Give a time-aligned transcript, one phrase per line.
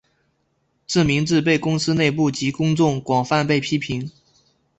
[0.87, 4.09] 这名字被公司内部及公众广泛被批评。